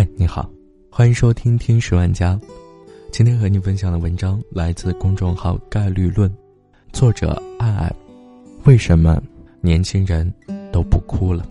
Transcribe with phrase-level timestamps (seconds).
[0.00, 0.50] 嗨，你好，
[0.90, 2.32] 欢迎收听《听十万家》。
[3.12, 6.34] 今天和你分享的文章来自公众号“概率论”，
[6.90, 7.92] 作者爱爱。
[8.64, 9.22] 为什么
[9.60, 10.32] 年轻人
[10.72, 11.46] 都不哭了？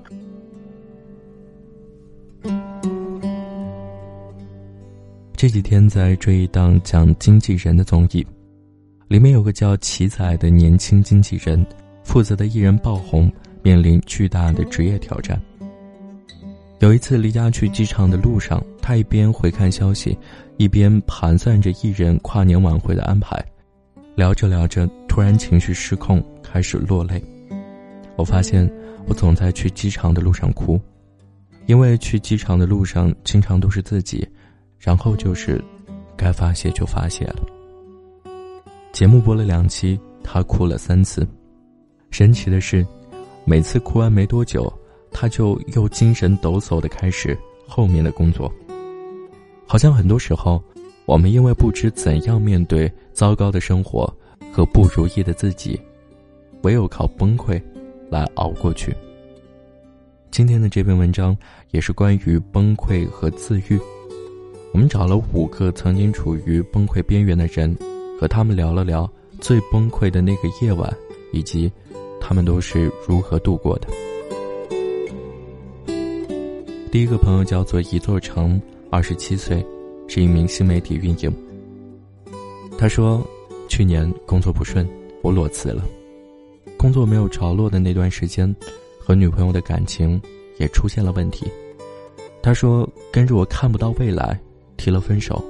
[5.35, 8.25] 这几天在追一档讲经纪人的综艺，
[9.07, 11.63] 里面有个叫奇仔的年轻经纪人，
[12.03, 13.31] 负责的艺人爆红，
[13.61, 15.39] 面临巨大的职业挑战。
[16.79, 20.17] 有一次离家去机场的路上，他一边回看消息，
[20.55, 23.37] 一边盘算着艺人跨年晚会的安排。
[24.15, 27.21] 聊着聊着，突然情绪失控，开始落泪。
[28.15, 28.69] 我发现
[29.07, 30.79] 我总在去机场的路上哭，
[31.65, 34.25] 因为去机场的路上经常都是自己，
[34.77, 35.61] 然后就是
[36.15, 37.43] 该发泄就发泄了。
[38.93, 41.27] 节目播了两期，他哭了三次。
[42.09, 42.87] 神奇的是，
[43.43, 44.71] 每次哭完没多久。
[45.21, 48.49] 他就又精神抖擞的开始后面的工作。
[49.67, 50.63] 好像很多时候，
[51.05, 54.09] 我们因为不知怎样面对糟糕的生活
[54.49, 55.77] 和不如意的自己，
[56.61, 57.61] 唯有靠崩溃
[58.09, 58.95] 来熬过去。
[60.31, 61.35] 今天的这篇文章
[61.71, 63.77] 也是关于崩溃和自愈。
[64.71, 67.77] 我们找了五个曾经处于崩溃边缘的人，
[68.17, 70.89] 和他们聊了聊最崩溃的那个夜晚，
[71.33, 71.69] 以及
[72.21, 73.89] 他们都是如何度过的。
[76.91, 78.59] 第一个朋友叫做一座城，
[78.89, 79.63] 二十七岁，
[80.07, 81.31] 是一名新媒体运营。
[82.79, 83.23] 他说，
[83.67, 84.89] 去年工作不顺，
[85.21, 85.85] 我裸辞了。
[86.77, 88.53] 工作没有着落的那段时间，
[88.99, 90.19] 和女朋友的感情
[90.57, 91.45] 也出现了问题。
[92.41, 94.39] 他说，跟着我看不到未来，
[94.75, 95.45] 提了分手，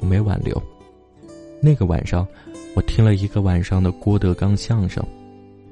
[0.00, 0.62] 我没挽留。
[1.58, 2.28] 那个晚上，
[2.74, 5.02] 我听了一个晚上的郭德纲相声，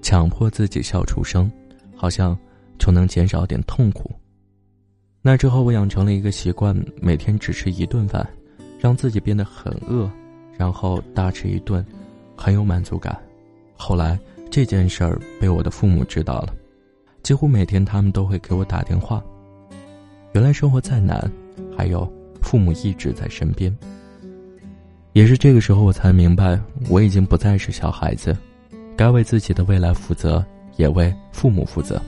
[0.01, 1.53] 强迫自己笑出声，
[1.95, 2.35] 好像
[2.79, 4.11] 就能减少点痛苦。
[5.27, 8.29] 那之后，我养成了一个习惯，每天只吃一顿饭，
[8.79, 10.07] 让自己变得很饿，
[10.59, 11.83] 然后大吃一顿，
[12.37, 13.19] 很有满足感。
[13.75, 14.19] 后来
[14.51, 16.55] 这件事儿被我的父母知道了，
[17.23, 19.25] 几乎每天他们都会给我打电话。
[20.35, 21.19] 原来生活再难，
[21.75, 22.07] 还有
[22.43, 23.75] 父母一直在身边。
[25.15, 26.61] 也是这个时候，我才明白，
[26.91, 28.37] 我已经不再是小孩子，
[28.95, 30.45] 该为自己的未来负责，
[30.77, 31.99] 也为父母负责。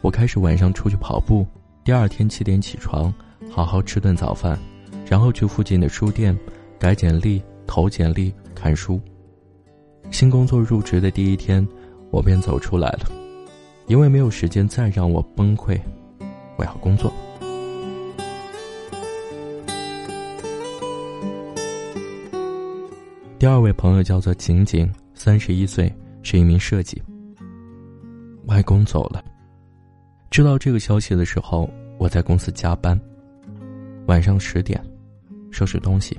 [0.00, 1.46] 我开始晚上出去跑步。
[1.84, 3.12] 第二天七点起床，
[3.50, 4.58] 好好吃顿早饭，
[5.06, 6.34] 然后去附近的书店
[6.78, 8.98] 改简历、投简历、看书。
[10.10, 11.66] 新工作入职的第一天，
[12.10, 13.12] 我便走出来了，
[13.86, 15.78] 因为没有时间再让我崩溃，
[16.56, 17.12] 我要工作。
[23.38, 27.02] 第二位朋友叫做景景，三十一岁，是一名设计。
[28.46, 29.22] 外公走了。
[30.34, 33.00] 知道这个消息的时候，我在公司加班。
[34.06, 34.84] 晚上十点，
[35.52, 36.18] 收拾东西，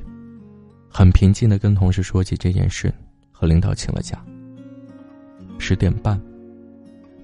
[0.90, 2.90] 很平静的跟同事说起这件事，
[3.30, 4.18] 和领导请了假。
[5.60, 6.18] 十点半，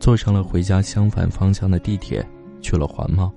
[0.01, 2.21] 坐上了回家相反方向的地铁，
[2.59, 3.31] 去了环贸。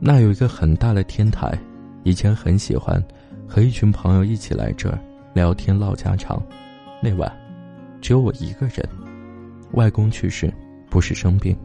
[0.00, 1.56] 那有一个很大的天台，
[2.02, 3.00] 以前很喜欢
[3.46, 4.98] 和一群朋友一起来这儿
[5.34, 6.42] 聊天唠家常。
[7.00, 7.32] 那晚，
[8.00, 8.78] 只有我一个人。
[9.74, 10.52] 外公去世，
[10.90, 11.56] 不是生病。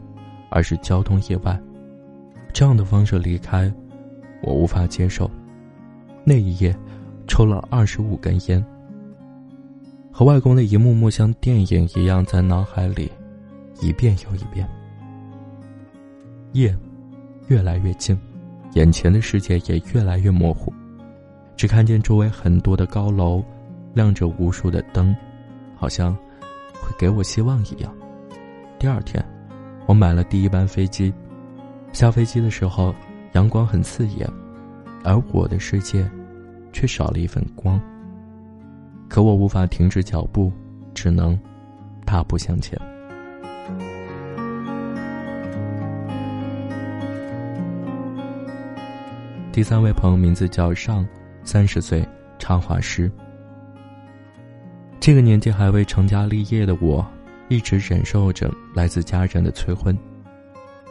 [0.50, 1.58] 而是交通意外，
[2.52, 3.72] 这样的方式离开，
[4.42, 5.30] 我无法接受。
[6.24, 6.76] 那一夜，
[7.26, 8.62] 抽了二十五根烟，
[10.12, 13.10] 和外公的一幕幕像电影一样在脑海里
[13.80, 14.68] 一遍又一遍。
[16.52, 16.76] 夜
[17.46, 18.18] 越来越近，
[18.74, 20.72] 眼前的世界也越来越模糊，
[21.56, 23.42] 只看见周围很多的高楼，
[23.94, 25.14] 亮着无数的灯，
[25.76, 26.12] 好像
[26.74, 27.94] 会给我希望一样。
[28.78, 29.24] 第二天。
[29.90, 31.12] 我买了第一班飞机，
[31.92, 32.94] 下飞机的时候，
[33.32, 34.24] 阳光很刺眼，
[35.02, 36.08] 而我的世界，
[36.72, 37.80] 却少了一份光。
[39.08, 40.52] 可我无法停止脚步，
[40.94, 41.36] 只能
[42.04, 42.80] 大步向前。
[49.50, 51.04] 第三位朋友名字叫尚，
[51.42, 52.08] 三十岁，
[52.38, 53.10] 插画师。
[55.00, 57.04] 这个年纪还未成家立业的我。
[57.50, 59.96] 一直忍受着来自家人的催婚，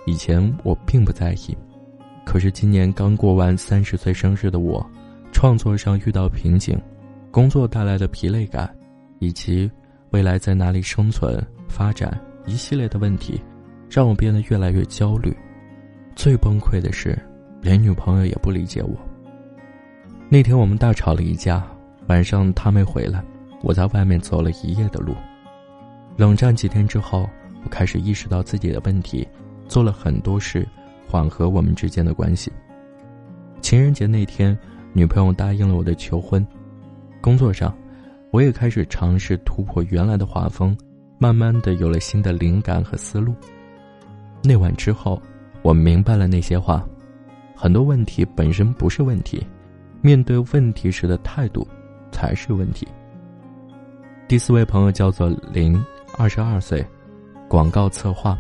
[0.06, 1.58] 以前我并不在意，
[2.26, 4.86] 可是今年刚过完三十岁生日的我，
[5.32, 6.78] 创作上遇到瓶颈，
[7.32, 8.70] 工作带来的疲累感，
[9.20, 9.72] 以及
[10.12, 13.40] 未来在哪里生存发展一系列的问题，
[13.90, 15.34] 让我变得越来越焦虑。
[16.14, 17.18] 最崩溃的是，
[17.62, 18.98] 连女朋友也不理解我。
[20.28, 21.66] 那天我们大吵了一架，
[22.08, 23.24] 晚上她没回来，
[23.64, 25.16] 我在外面走了一夜的路。
[26.20, 27.30] 冷战几天之后，
[27.64, 29.26] 我开始意识到自己的问题，
[29.70, 30.68] 做了很多事，
[31.08, 32.52] 缓和我们之间的关系。
[33.62, 34.58] 情人节那天，
[34.92, 36.46] 女朋友答应了我的求婚。
[37.22, 37.74] 工作上，
[38.32, 40.78] 我也开始尝试突破原来的画风，
[41.18, 43.34] 慢慢的有了新的灵感和思路。
[44.44, 45.22] 那晚之后，
[45.62, 46.86] 我明白了那些话：
[47.56, 49.42] 很多问题本身不是问题，
[50.02, 51.66] 面对问题时的态度
[52.12, 52.86] 才是问题。
[54.28, 55.82] 第四位朋友叫做林，
[56.20, 56.86] 二十二岁，
[57.48, 58.38] 广告策划。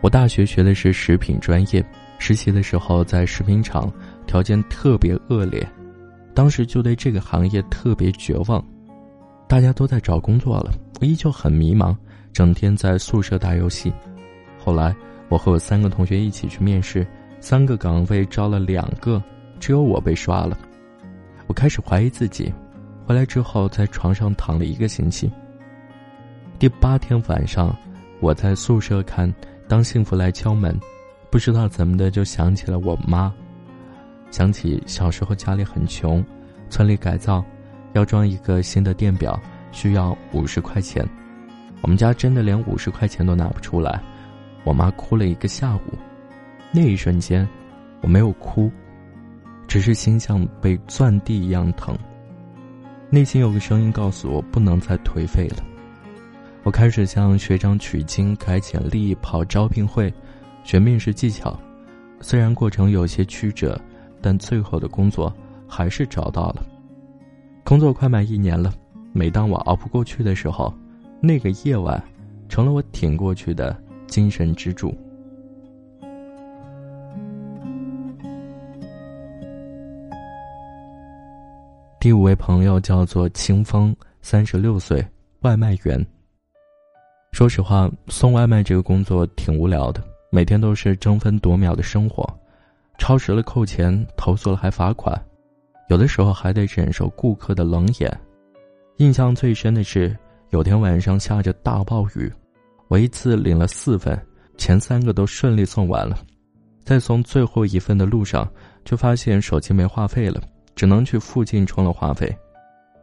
[0.00, 1.84] 我大学学的是食品专业，
[2.18, 3.92] 实习的时候在食品厂，
[4.26, 5.62] 条件特别恶劣，
[6.32, 8.64] 当时就对这个行业特别绝望。
[9.46, 10.72] 大家都在找工作了，
[11.02, 11.94] 我依旧很迷茫，
[12.32, 13.92] 整天在宿舍打游戏。
[14.58, 14.96] 后来
[15.28, 17.06] 我和我三个同学一起去面试，
[17.40, 19.22] 三个岗位招了两个，
[19.60, 20.58] 只有我被刷了。
[21.46, 22.50] 我开始怀疑自己，
[23.04, 25.30] 回来之后在床上躺了一个星期。
[26.56, 27.76] 第八天晚上，
[28.20, 29.32] 我在宿舍看。
[29.66, 30.78] 当幸福来敲门，
[31.30, 33.32] 不知道怎么的就想起了我妈，
[34.30, 36.22] 想起小时候家里很穷，
[36.68, 37.42] 村里改造，
[37.94, 39.40] 要装一个新的电表
[39.72, 41.02] 需要五十块钱，
[41.80, 44.00] 我们家真的连五十块钱都拿不出来，
[44.64, 45.80] 我妈哭了一个下午，
[46.70, 47.48] 那一瞬间，
[48.02, 48.70] 我没有哭，
[49.66, 51.96] 只是心像被钻地一样疼，
[53.08, 55.64] 内心有个声音告诉我不能再颓废了。
[56.64, 60.10] 我开始向学长取经、改简历、跑招聘会、
[60.64, 61.54] 学面试技巧，
[62.22, 63.78] 虽然过程有些曲折，
[64.22, 65.30] 但最后的工作
[65.68, 66.64] 还是找到了。
[67.64, 68.72] 工作快满一年了，
[69.12, 70.72] 每当我熬不过去的时候，
[71.20, 72.02] 那个夜晚
[72.48, 73.76] 成了我挺过去的
[74.06, 74.96] 精神支柱。
[82.00, 85.06] 第五位朋友叫做清风，三十六岁，
[85.40, 86.02] 外卖员。
[87.34, 90.00] 说实话，送外卖这个工作挺无聊的，
[90.30, 92.24] 每天都是争分夺秒的生活，
[92.96, 95.20] 超时了扣钱，投诉了还罚款，
[95.88, 98.20] 有的时候还得忍受顾客的冷眼。
[98.98, 100.16] 印象最深的是，
[100.50, 102.32] 有天晚上下着大暴雨，
[102.86, 104.16] 我一次领了四份，
[104.56, 106.16] 前三个都顺利送完了，
[106.84, 108.48] 在送最后一份的路上，
[108.84, 110.40] 就发现手机没话费了，
[110.76, 112.32] 只能去附近充了话费。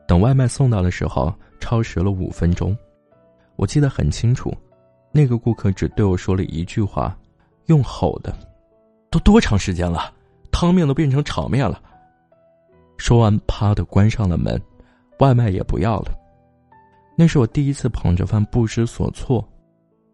[0.07, 2.73] 等外卖送到的时候，超时了五分钟。
[3.61, 4.51] 我记得很清楚，
[5.11, 7.15] 那个顾客只对我说了一句话，
[7.67, 8.35] 用吼的
[9.11, 10.11] ：“都多长时间了，
[10.51, 11.79] 汤面都变成炒面了。”
[12.97, 14.59] 说完，啪的关上了门，
[15.19, 16.11] 外卖也不要了。
[17.15, 19.47] 那是我第一次捧着饭不知所措，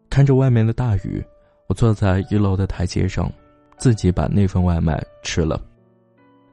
[0.09, 1.23] 看着外面的大雨，
[1.67, 3.31] 我坐在一楼的台阶上，
[3.77, 5.57] 自己把那份外卖吃了。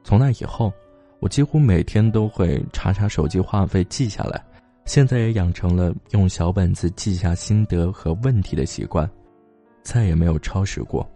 [0.01, 0.71] 从那以后，
[1.19, 4.41] 我几乎每天都会查查手机话费记下来。
[4.85, 9.09] 现在也养成了用小本子记下心得和问题的习惯，
[9.81, 11.07] 再也没有超时过。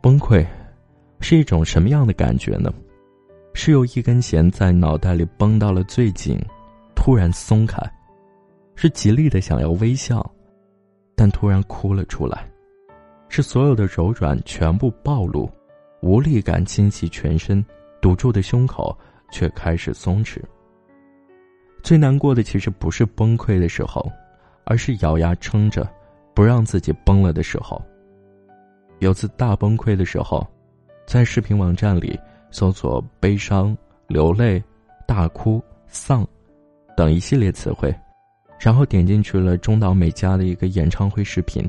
[0.00, 0.44] 崩溃
[1.20, 2.72] 是一种什么样的感觉呢？
[3.52, 6.38] 是有一根弦在脑袋里绷到了最紧，
[6.94, 7.78] 突然松开；
[8.76, 10.24] 是极力的想要微笑，
[11.14, 12.38] 但突然哭了出来；
[13.28, 15.50] 是所有的柔软全部暴露，
[16.00, 17.62] 无力感侵袭全身，
[18.00, 18.96] 堵住的胸口。
[19.30, 20.40] 却开始松弛。
[21.82, 24.10] 最难过的其实不是崩溃的时候，
[24.64, 25.88] 而是咬牙撑着，
[26.34, 27.80] 不让自己崩了的时候。
[28.98, 30.46] 有次大崩溃的时候，
[31.06, 32.18] 在视频网站里
[32.50, 33.76] 搜索“悲伤
[34.08, 34.62] ”“流泪
[35.06, 36.26] ”“大哭”“丧”
[36.96, 37.94] 等一系列词汇，
[38.58, 41.64] 然后点进去了中岛美嘉的一个演唱会视频。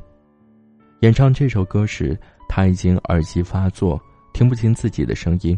[1.01, 2.17] 演唱这首歌时，
[2.49, 4.01] 他已经耳机发作，
[4.33, 5.57] 听不清自己的声音。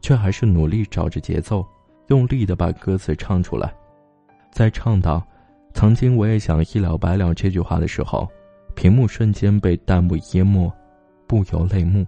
[0.00, 1.66] 却还是努力找着节奏，
[2.08, 3.72] 用力的把歌词唱出来。
[4.50, 5.26] 在唱到
[5.74, 8.26] “曾经我也想一了百了”这句话的时候，
[8.74, 10.72] 屏幕瞬间被弹幕淹没，
[11.26, 12.06] 不由泪目。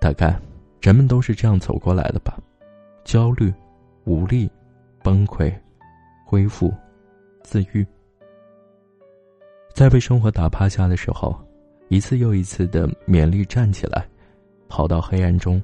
[0.00, 0.34] 大概
[0.80, 2.38] 人们都是这样走过来的吧：
[3.04, 3.52] 焦虑、
[4.04, 4.50] 无力、
[5.02, 5.52] 崩溃、
[6.24, 6.72] 恢复、
[7.42, 7.86] 自愈。
[9.74, 11.38] 在被生活打趴下的时候，
[11.88, 14.08] 一次又一次的勉力站起来，
[14.68, 15.62] 跑到黑暗中，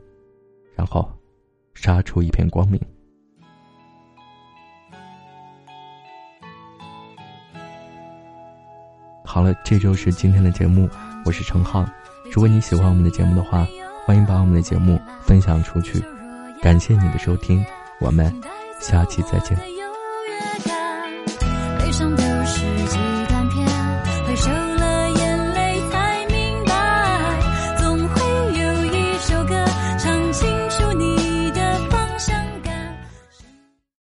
[0.74, 1.10] 然后。
[1.76, 2.80] 杀出一片光明。
[9.24, 10.88] 好了，这就是今天的节目，
[11.26, 11.86] 我是程浩。
[12.32, 13.66] 如果你喜欢我们的节目的话，
[14.06, 16.02] 欢迎把我们的节目分享出去。
[16.62, 17.62] 感谢你的收听，
[18.00, 18.32] 我们
[18.80, 19.75] 下期再见。